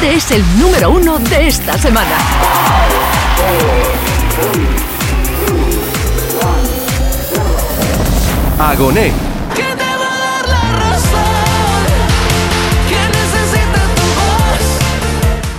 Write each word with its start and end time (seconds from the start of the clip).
este 0.00 0.14
es 0.14 0.30
el 0.30 0.60
número 0.60 0.90
uno 0.90 1.18
de 1.18 1.48
esta 1.48 1.76
semana. 1.76 2.16
Agoné. 8.60 9.12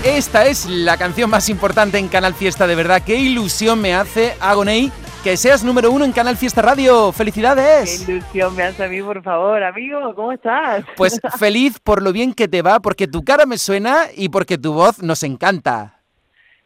Esta 0.05 0.45
es 0.45 0.67
la 0.67 0.95
canción 0.95 1.29
más 1.29 1.49
importante 1.49 1.97
en 1.97 2.07
Canal 2.07 2.33
Fiesta, 2.33 2.65
de 2.65 2.75
verdad. 2.75 3.01
Qué 3.05 3.15
ilusión 3.15 3.81
me 3.81 3.93
hace, 3.93 4.37
Agoney, 4.39 4.89
que 5.23 5.35
seas 5.35 5.63
número 5.63 5.91
uno 5.91 6.05
en 6.05 6.11
Canal 6.11 6.37
Fiesta 6.37 6.61
Radio. 6.61 7.11
¡Felicidades! 7.11 8.05
Qué 8.05 8.13
ilusión 8.13 8.55
me 8.55 8.63
hace 8.63 8.85
a 8.85 8.87
mí, 8.87 9.01
por 9.01 9.21
favor, 9.21 9.61
amigo. 9.61 10.13
¿Cómo 10.15 10.31
estás? 10.31 10.85
Pues 10.95 11.19
feliz 11.39 11.79
por 11.79 12.01
lo 12.01 12.13
bien 12.13 12.33
que 12.33 12.47
te 12.47 12.61
va, 12.61 12.79
porque 12.79 13.07
tu 13.07 13.23
cara 13.23 13.45
me 13.45 13.57
suena 13.57 14.05
y 14.15 14.29
porque 14.29 14.57
tu 14.57 14.73
voz 14.73 15.01
nos 15.03 15.23
encanta. 15.23 15.99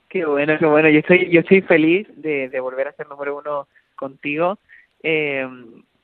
Qué 0.09 0.25
bueno, 0.25 0.53
qué 0.59 0.65
bueno. 0.65 0.89
Yo 0.89 0.99
estoy, 0.99 1.29
yo 1.31 1.39
estoy 1.39 1.61
feliz 1.61 2.07
de, 2.15 2.59
volver 2.59 2.87
a 2.87 2.93
ser 2.93 3.07
número 3.07 3.37
uno 3.37 3.67
contigo. 3.95 4.59
Eh, 5.01 5.47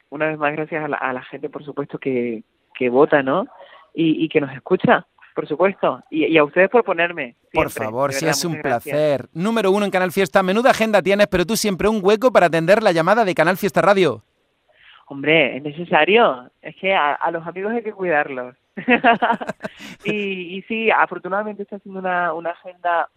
una 0.10 0.28
vez 0.28 0.38
más, 0.40 0.54
gracias 0.54 0.84
a 0.84 1.14
la, 1.14 1.22
gente, 1.24 1.50
por 1.50 1.64
supuesto, 1.64 2.00
que, 2.00 2.44
que 2.74 2.90
vota, 2.90 3.22
¿no? 3.22 3.46
Y, 3.94 4.24
y 4.24 4.30
que 4.30 4.42
nos 4.42 4.52
escucha 4.54 5.06
por 5.40 5.48
supuesto. 5.48 6.04
Y, 6.10 6.38
a 6.38 6.44
ustedes 6.44 6.70
por 6.70 6.84
ponerme. 6.84 7.38
por 7.54 7.70
favor, 7.70 8.12
si 8.12 8.28
es 8.28 8.44
un 8.44 8.62
placer. 8.62 9.30
Número 9.32 9.72
uno 9.72 9.86
en 9.86 9.92
Canal 9.92 10.12
Fiesta. 10.12 10.44
Menuda 10.44 10.72
agenda 10.72 11.02
tienes, 11.02 11.28
pero 11.28 11.46
tú 11.46 11.56
siempre 11.56 11.88
un 11.88 12.02
hueco 12.04 12.34
para 12.34 12.48
atender 12.48 12.84
la 12.84 12.92
llamada 12.92 13.24
de 13.24 13.34
Canal 13.34 13.56
Fiesta 13.56 13.82
Radio. 13.82 14.22
Hombre, 15.08 15.56
es 15.56 15.64
necesario. 15.64 16.52
Es 16.62 16.76
que 16.76 16.94
a, 16.94 17.18
los 17.32 17.48
amigos 17.48 17.72
hay 17.72 17.84
que 17.84 17.94
cuidarlos. 17.94 18.54
y, 20.04 20.58
y, 20.58 20.62
sí, 20.64 20.92
afortunadamente 20.92 21.64
está 21.64 21.78
haciendo 21.78 22.02
una, 22.02 22.34
una 22.34 22.50
agenda 22.50 23.08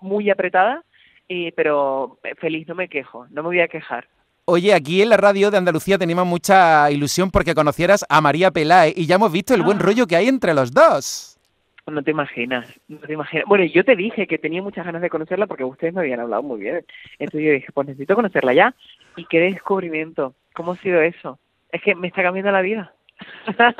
muy 0.00 0.28
apretada, 0.28 0.84
y, 1.28 1.50
pero 1.52 2.18
feliz, 2.42 2.68
no 2.68 2.74
me 2.74 2.90
quejo, 2.90 3.26
no 3.30 3.42
me 3.42 3.48
voy 3.48 3.60
a 3.60 3.68
quejar. 3.68 4.06
Oye, 4.44 4.74
aquí 4.74 5.00
en 5.00 5.08
la 5.08 5.16
radio 5.16 5.50
de 5.50 5.56
Andalucía 5.56 5.96
teníamos 5.96 6.26
mucha 6.26 6.90
ilusión 6.90 7.30
porque 7.30 7.54
conocieras 7.54 8.04
a 8.08 8.20
María 8.20 8.50
Peláez 8.50 8.92
y 8.98 9.06
ya 9.06 9.14
hemos 9.14 9.32
visto 9.32 9.54
el 9.54 9.62
buen 9.62 9.78
ah. 9.78 9.82
rollo 9.82 10.06
que 10.06 10.16
hay 10.16 10.28
entre 10.28 10.52
los 10.52 10.72
dos. 10.72 11.39
No 11.86 12.02
te 12.02 12.10
imaginas, 12.10 12.68
no 12.88 12.98
te 12.98 13.12
imaginas. 13.12 13.46
Bueno, 13.46 13.64
yo 13.64 13.84
te 13.84 13.96
dije 13.96 14.26
que 14.26 14.38
tenía 14.38 14.62
muchas 14.62 14.86
ganas 14.86 15.02
de 15.02 15.10
conocerla 15.10 15.46
porque 15.46 15.64
ustedes 15.64 15.92
me 15.92 16.00
habían 16.00 16.20
hablado 16.20 16.42
muy 16.42 16.60
bien. 16.60 16.84
Entonces 17.18 17.46
yo 17.46 17.52
dije, 17.52 17.72
pues 17.72 17.88
necesito 17.88 18.14
conocerla 18.14 18.52
ya. 18.52 18.74
Y 19.16 19.24
qué 19.24 19.40
descubrimiento. 19.40 20.34
¿Cómo 20.54 20.72
ha 20.72 20.76
sido 20.76 21.00
eso? 21.00 21.38
Es 21.72 21.82
que 21.82 21.94
me 21.94 22.08
está 22.08 22.22
cambiando 22.22 22.52
la 22.52 22.62
vida. 22.62 22.92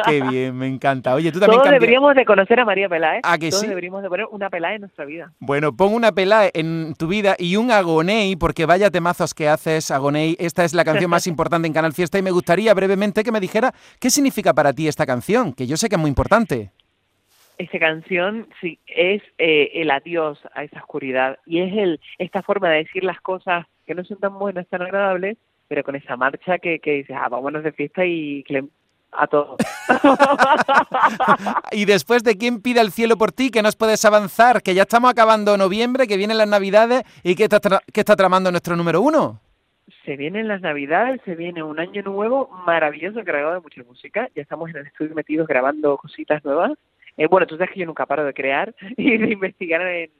Qué 0.06 0.20
bien, 0.22 0.56
me 0.56 0.66
encanta. 0.66 1.14
Oye, 1.14 1.32
tú 1.32 1.40
también 1.40 1.60
Todos 1.60 1.72
deberíamos 1.72 2.14
de 2.14 2.24
conocer 2.24 2.60
a 2.60 2.64
María 2.64 2.88
Peláez. 2.88 3.20
¿A 3.24 3.38
que 3.38 3.50
Todos 3.50 3.66
deberíamos 3.66 4.02
de 4.02 4.08
poner 4.08 4.26
una 4.30 4.50
Peláez 4.50 4.76
en 4.76 4.80
nuestra 4.82 5.04
vida. 5.04 5.32
Bueno, 5.38 5.74
pon 5.74 5.94
una 5.94 6.12
Peláez 6.12 6.50
en 6.54 6.94
tu 6.98 7.08
vida 7.08 7.36
y 7.38 7.56
un 7.56 7.70
Agoney, 7.70 8.36
porque 8.36 8.66
vaya 8.66 8.90
temazos 8.90 9.34
que 9.34 9.48
haces, 9.48 9.90
Agoney. 9.90 10.36
Esta 10.38 10.64
es 10.64 10.74
la 10.74 10.84
canción 10.84 11.10
más 11.10 11.26
importante 11.26 11.66
en 11.66 11.72
Canal 11.72 11.92
Fiesta 11.92 12.18
y 12.18 12.22
me 12.22 12.30
gustaría 12.30 12.74
brevemente 12.74 13.24
que 13.24 13.32
me 13.32 13.40
dijera 13.40 13.72
qué 13.98 14.10
significa 14.10 14.52
para 14.52 14.72
ti 14.72 14.88
esta 14.88 15.06
canción, 15.06 15.52
que 15.52 15.66
yo 15.66 15.76
sé 15.76 15.88
que 15.88 15.94
es 15.94 16.00
muy 16.00 16.08
importante 16.08 16.72
esta 17.60 17.78
canción 17.78 18.48
sí, 18.60 18.78
es 18.86 19.22
eh, 19.36 19.70
el 19.74 19.90
adiós 19.90 20.38
a 20.54 20.64
esa 20.64 20.80
oscuridad 20.80 21.38
y 21.44 21.60
es 21.60 21.76
el 21.76 22.00
esta 22.18 22.42
forma 22.42 22.70
de 22.70 22.78
decir 22.78 23.04
las 23.04 23.20
cosas 23.20 23.66
que 23.86 23.94
no 23.94 24.02
son 24.04 24.18
tan 24.18 24.38
buenas, 24.38 24.66
tan 24.68 24.80
agradables, 24.80 25.36
pero 25.68 25.84
con 25.84 25.94
esa 25.94 26.16
marcha 26.16 26.58
que, 26.58 26.78
que 26.78 26.92
dices, 26.92 27.16
ah, 27.20 27.28
vámonos 27.28 27.62
de 27.62 27.72
fiesta 27.72 28.06
y 28.06 28.42
a 29.12 29.26
todos. 29.26 29.58
y 31.72 31.84
después 31.84 32.24
de 32.24 32.38
quién 32.38 32.62
pide 32.62 32.80
el 32.80 32.92
cielo 32.92 33.18
por 33.18 33.32
ti, 33.32 33.50
que 33.50 33.62
nos 33.62 33.76
puedes 33.76 34.04
avanzar, 34.06 34.62
que 34.62 34.74
ya 34.74 34.82
estamos 34.82 35.10
acabando 35.10 35.58
noviembre, 35.58 36.06
que 36.06 36.16
vienen 36.16 36.38
las 36.38 36.48
navidades 36.48 37.02
y 37.22 37.34
que 37.34 37.44
está, 37.44 37.60
que 37.92 38.00
está 38.00 38.16
tramando 38.16 38.50
nuestro 38.50 38.74
número 38.74 39.02
uno. 39.02 39.40
Se 40.06 40.16
vienen 40.16 40.48
las 40.48 40.62
navidades, 40.62 41.20
se 41.26 41.34
viene 41.34 41.62
un 41.62 41.78
año 41.78 42.02
nuevo 42.02 42.48
maravilloso 42.64 43.22
cargado 43.22 43.54
de 43.54 43.60
mucha 43.60 43.82
música. 43.82 44.30
Ya 44.34 44.42
estamos 44.42 44.70
en 44.70 44.76
el 44.76 44.86
estudio 44.86 45.14
metidos 45.14 45.46
grabando 45.46 45.98
cositas 45.98 46.42
nuevas 46.42 46.72
eh, 47.16 47.26
bueno, 47.26 47.46
tú 47.46 47.56
sabes 47.56 47.72
que 47.72 47.80
yo 47.80 47.86
nunca 47.86 48.06
paro 48.06 48.24
de 48.24 48.34
crear 48.34 48.74
y 48.96 49.16
de 49.16 49.32
investigar 49.32 49.82
en, 49.82 50.10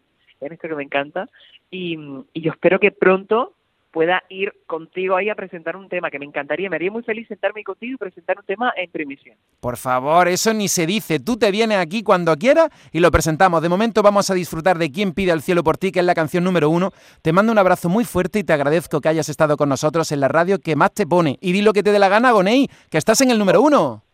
esto 0.41 0.69
que 0.69 0.75
me 0.75 0.83
encanta. 0.85 1.29
Y, 1.71 1.97
yo 2.35 2.53
espero 2.53 2.81
que 2.81 2.91
pronto 2.91 3.55
pueda 3.91 4.23
ir 4.29 4.53
contigo 4.67 5.17
ahí 5.17 5.29
a 5.29 5.35
presentar 5.35 5.77
un 5.77 5.89
tema 5.89 6.11
que 6.11 6.19
me 6.19 6.25
encantaría. 6.25 6.71
Me 6.71 6.77
haría 6.77 6.93
muy 6.93 7.03
feliz 7.03 7.27
sentarme 7.27 7.65
contigo 7.65 7.95
y 7.95 7.97
presentar 7.97 8.39
un 8.39 8.45
tema 8.45 8.73
en 8.77 8.89
primicia. 8.91 9.37
Por 9.61 9.77
favor, 9.77 10.29
eso 10.29 10.55
ni 10.55 10.69
se 10.69 10.87
dice. 10.87 11.19
Tú 11.19 11.37
te 11.37 11.51
vienes 11.51 11.79
aquí 11.79 12.03
cuando 12.03 12.37
quieras 12.37 12.71
y 12.93 13.01
lo 13.01 13.11
presentamos. 13.11 13.63
De 13.63 13.69
momento 13.69 14.03
vamos 14.03 14.31
a 14.31 14.35
disfrutar 14.35 14.79
de 14.79 14.93
Quién 14.93 15.13
pide 15.13 15.33
al 15.33 15.43
cielo 15.43 15.65
por 15.65 15.77
ti, 15.77 15.91
que 15.91 16.01
es 16.01 16.07
la 16.07 16.15
canción 16.15 16.45
número 16.45 16.71
uno. 16.71 16.93
Te 17.21 17.33
mando 17.33 17.51
un 17.51 17.59
abrazo 17.59 17.89
muy 17.89 18.05
fuerte 18.05 18.39
y 18.39 18.45
te 18.45 18.53
agradezco 18.53 19.01
que 19.01 19.09
hayas 19.09 19.29
estado 19.29 19.57
con 19.57 19.69
nosotros 19.69 20.13
en 20.13 20.21
la 20.21 20.29
radio 20.29 20.61
que 20.61 20.77
más 20.77 20.95
te 20.95 21.07
pone. 21.07 21.37
Y 21.41 21.53
di 21.53 21.63
lo 21.63 21.73
que 21.73 21.83
te 21.83 21.91
dé 21.91 21.99
la 21.99 22.09
gana, 22.09 22.31
Gonei, 22.31 22.69
que 22.91 22.99
estás 22.99 23.21
en 23.23 23.31
el 23.31 23.39
número 23.39 23.61
uno 23.61 24.05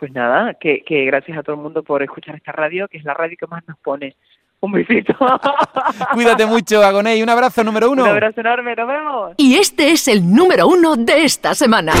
pues 0.00 0.12
nada, 0.12 0.54
que, 0.54 0.82
que 0.82 1.04
gracias 1.04 1.36
a 1.36 1.42
todo 1.42 1.56
el 1.56 1.62
mundo 1.62 1.82
por 1.82 2.02
escuchar 2.02 2.34
esta 2.34 2.52
radio, 2.52 2.88
que 2.88 2.96
es 2.96 3.04
la 3.04 3.12
radio 3.12 3.36
que 3.38 3.46
más 3.46 3.62
nos 3.68 3.78
pone. 3.78 4.16
Un 4.60 4.72
besito. 4.72 5.14
Cuídate 6.14 6.46
mucho, 6.46 6.82
Agoney. 6.82 7.22
Un 7.22 7.28
abrazo 7.28 7.62
número 7.62 7.90
uno. 7.90 8.04
Un 8.04 8.08
abrazo 8.08 8.40
enorme, 8.40 8.74
nos 8.74 8.88
vemos. 8.88 9.34
Y 9.36 9.56
este 9.56 9.92
es 9.92 10.08
el 10.08 10.34
número 10.34 10.68
uno 10.68 10.96
de 10.96 11.24
esta 11.24 11.54
semana. 11.54 11.92